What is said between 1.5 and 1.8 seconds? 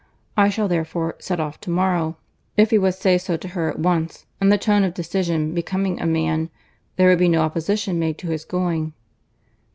to